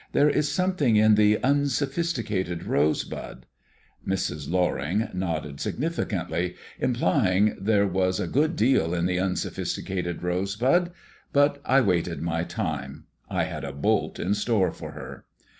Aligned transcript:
There 0.13 0.31
is 0.31 0.51
something 0.51 0.95
in 0.95 1.13
the 1.13 1.37
unsophisticated 1.43 2.65
rosebud" 2.65 3.45
Mrs. 4.11 4.49
Loring 4.49 5.07
nodded 5.13 5.59
significantly, 5.59 6.55
implying 6.79 7.55
there 7.61 7.85
was 7.85 8.19
a 8.19 8.25
good 8.25 8.55
deal 8.55 8.95
in 8.95 9.05
the 9.05 9.19
unsophisticated 9.19 10.23
rosebud, 10.23 10.89
but 11.31 11.61
I 11.65 11.81
waited 11.81 12.19
my 12.19 12.43
time; 12.43 13.03
I 13.29 13.43
had 13.43 13.63
a 13.63 13.71
bolt 13.71 14.17
in 14.17 14.33
store 14.33 14.71
for 14.71 14.93
her. 14.93 15.25